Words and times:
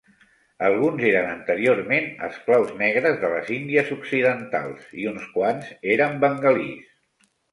Alguns 0.67 1.01
eren 1.09 1.27
anteriorment 1.33 2.07
esclaus 2.27 2.71
negres 2.79 3.21
de 3.25 3.29
les 3.35 3.51
Índies 3.57 3.93
Occidentals 3.97 4.89
i 5.05 5.07
uns 5.13 5.29
quants 5.35 5.69
eren 5.97 6.19
bengalís. 6.25 6.91